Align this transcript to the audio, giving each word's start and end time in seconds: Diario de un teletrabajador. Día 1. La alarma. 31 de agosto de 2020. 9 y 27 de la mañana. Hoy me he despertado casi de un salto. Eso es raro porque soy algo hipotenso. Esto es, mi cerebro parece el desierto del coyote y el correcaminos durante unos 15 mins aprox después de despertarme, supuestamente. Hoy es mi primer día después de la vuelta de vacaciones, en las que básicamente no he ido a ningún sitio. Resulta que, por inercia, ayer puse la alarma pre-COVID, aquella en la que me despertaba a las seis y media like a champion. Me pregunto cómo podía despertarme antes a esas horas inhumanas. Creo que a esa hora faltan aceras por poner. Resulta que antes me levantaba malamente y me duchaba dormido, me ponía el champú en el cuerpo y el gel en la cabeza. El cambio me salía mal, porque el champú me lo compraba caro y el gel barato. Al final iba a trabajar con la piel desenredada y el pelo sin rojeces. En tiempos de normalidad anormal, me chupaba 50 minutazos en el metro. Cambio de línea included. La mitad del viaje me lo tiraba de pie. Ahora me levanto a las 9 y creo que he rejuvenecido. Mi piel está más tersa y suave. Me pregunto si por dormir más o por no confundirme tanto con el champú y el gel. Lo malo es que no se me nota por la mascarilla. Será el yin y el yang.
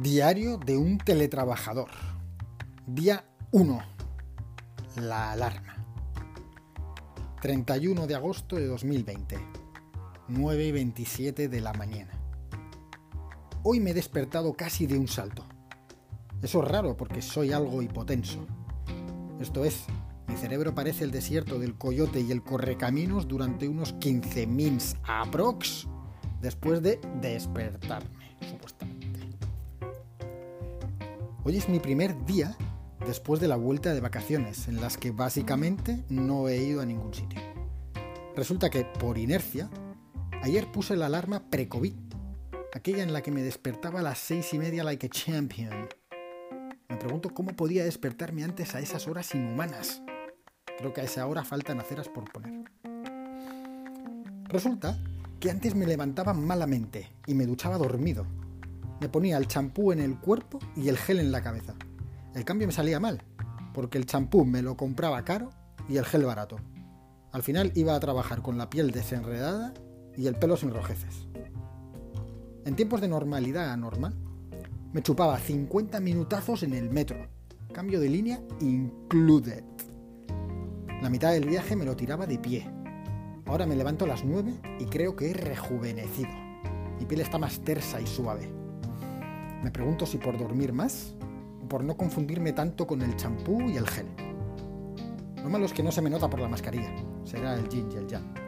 Diario 0.00 0.58
de 0.58 0.76
un 0.76 0.98
teletrabajador. 0.98 1.90
Día 2.86 3.24
1. 3.50 3.80
La 5.00 5.32
alarma. 5.32 5.84
31 7.42 8.06
de 8.06 8.14
agosto 8.14 8.54
de 8.54 8.68
2020. 8.68 9.36
9 10.28 10.66
y 10.66 10.70
27 10.70 11.48
de 11.48 11.60
la 11.60 11.72
mañana. 11.72 12.12
Hoy 13.64 13.80
me 13.80 13.90
he 13.90 13.94
despertado 13.94 14.54
casi 14.54 14.86
de 14.86 14.96
un 14.96 15.08
salto. 15.08 15.44
Eso 16.42 16.62
es 16.62 16.68
raro 16.68 16.96
porque 16.96 17.20
soy 17.20 17.50
algo 17.50 17.82
hipotenso. 17.82 18.46
Esto 19.40 19.64
es, 19.64 19.82
mi 20.28 20.36
cerebro 20.36 20.76
parece 20.76 21.02
el 21.02 21.10
desierto 21.10 21.58
del 21.58 21.76
coyote 21.76 22.20
y 22.20 22.30
el 22.30 22.44
correcaminos 22.44 23.26
durante 23.26 23.66
unos 23.66 23.94
15 23.94 24.46
mins 24.46 24.94
aprox 25.02 25.88
después 26.40 26.82
de 26.82 27.00
despertarme, 27.20 28.36
supuestamente. 28.48 28.97
Hoy 31.48 31.56
es 31.56 31.70
mi 31.70 31.80
primer 31.80 32.26
día 32.26 32.54
después 33.06 33.40
de 33.40 33.48
la 33.48 33.56
vuelta 33.56 33.94
de 33.94 34.02
vacaciones, 34.02 34.68
en 34.68 34.82
las 34.82 34.98
que 34.98 35.12
básicamente 35.12 36.04
no 36.10 36.46
he 36.46 36.58
ido 36.58 36.82
a 36.82 36.84
ningún 36.84 37.14
sitio. 37.14 37.40
Resulta 38.36 38.68
que, 38.68 38.84
por 38.84 39.16
inercia, 39.16 39.70
ayer 40.42 40.70
puse 40.70 40.94
la 40.94 41.06
alarma 41.06 41.48
pre-COVID, 41.48 41.94
aquella 42.74 43.02
en 43.02 43.14
la 43.14 43.22
que 43.22 43.30
me 43.30 43.42
despertaba 43.42 44.00
a 44.00 44.02
las 44.02 44.18
seis 44.18 44.52
y 44.52 44.58
media 44.58 44.84
like 44.84 45.06
a 45.06 45.08
champion. 45.08 45.88
Me 46.86 46.98
pregunto 46.98 47.32
cómo 47.32 47.56
podía 47.56 47.82
despertarme 47.82 48.44
antes 48.44 48.74
a 48.74 48.80
esas 48.80 49.08
horas 49.08 49.34
inhumanas. 49.34 50.02
Creo 50.76 50.92
que 50.92 51.00
a 51.00 51.04
esa 51.04 51.26
hora 51.26 51.44
faltan 51.44 51.80
aceras 51.80 52.10
por 52.10 52.30
poner. 52.30 52.70
Resulta 54.50 55.02
que 55.40 55.50
antes 55.50 55.74
me 55.74 55.86
levantaba 55.86 56.34
malamente 56.34 57.10
y 57.26 57.32
me 57.32 57.46
duchaba 57.46 57.78
dormido, 57.78 58.26
me 59.00 59.08
ponía 59.08 59.36
el 59.36 59.46
champú 59.46 59.92
en 59.92 60.00
el 60.00 60.18
cuerpo 60.18 60.58
y 60.76 60.88
el 60.88 60.96
gel 60.96 61.20
en 61.20 61.32
la 61.32 61.42
cabeza. 61.42 61.74
El 62.34 62.44
cambio 62.44 62.66
me 62.66 62.72
salía 62.72 63.00
mal, 63.00 63.22
porque 63.72 63.98
el 63.98 64.06
champú 64.06 64.44
me 64.44 64.62
lo 64.62 64.76
compraba 64.76 65.24
caro 65.24 65.50
y 65.88 65.96
el 65.96 66.04
gel 66.04 66.24
barato. 66.24 66.56
Al 67.32 67.42
final 67.42 67.72
iba 67.74 67.94
a 67.94 68.00
trabajar 68.00 68.42
con 68.42 68.58
la 68.58 68.70
piel 68.70 68.90
desenredada 68.90 69.74
y 70.16 70.26
el 70.26 70.34
pelo 70.34 70.56
sin 70.56 70.72
rojeces. 70.72 71.28
En 72.64 72.74
tiempos 72.74 73.00
de 73.00 73.08
normalidad 73.08 73.70
anormal, 73.70 74.14
me 74.92 75.02
chupaba 75.02 75.38
50 75.38 76.00
minutazos 76.00 76.62
en 76.62 76.74
el 76.74 76.90
metro. 76.90 77.28
Cambio 77.72 78.00
de 78.00 78.08
línea 78.08 78.40
included. 78.60 79.62
La 81.02 81.10
mitad 81.10 81.32
del 81.32 81.46
viaje 81.46 81.76
me 81.76 81.84
lo 81.84 81.94
tiraba 81.94 82.26
de 82.26 82.38
pie. 82.38 82.68
Ahora 83.46 83.66
me 83.66 83.76
levanto 83.76 84.04
a 84.04 84.08
las 84.08 84.24
9 84.24 84.54
y 84.80 84.84
creo 84.86 85.14
que 85.14 85.30
he 85.30 85.34
rejuvenecido. 85.34 86.30
Mi 86.98 87.06
piel 87.06 87.20
está 87.20 87.38
más 87.38 87.60
tersa 87.60 88.00
y 88.00 88.06
suave. 88.06 88.50
Me 89.62 89.70
pregunto 89.70 90.06
si 90.06 90.18
por 90.18 90.38
dormir 90.38 90.72
más 90.72 91.14
o 91.62 91.68
por 91.68 91.82
no 91.82 91.96
confundirme 91.96 92.52
tanto 92.52 92.86
con 92.86 93.02
el 93.02 93.16
champú 93.16 93.62
y 93.62 93.76
el 93.76 93.86
gel. 93.88 94.06
Lo 95.42 95.50
malo 95.50 95.66
es 95.66 95.72
que 95.72 95.82
no 95.82 95.90
se 95.90 96.02
me 96.02 96.10
nota 96.10 96.28
por 96.30 96.40
la 96.40 96.48
mascarilla. 96.48 96.94
Será 97.24 97.54
el 97.54 97.68
yin 97.68 97.90
y 97.92 97.96
el 97.96 98.06
yang. 98.06 98.47